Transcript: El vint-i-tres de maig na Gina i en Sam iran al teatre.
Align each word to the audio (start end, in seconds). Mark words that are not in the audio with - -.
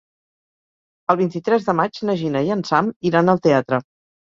El 1.15 1.21
vint-i-tres 1.21 1.69
de 1.69 1.77
maig 1.83 2.03
na 2.11 2.19
Gina 2.25 2.45
i 2.51 2.53
en 2.59 2.67
Sam 2.75 2.93
iran 3.15 3.35
al 3.41 3.49
teatre. 3.51 3.87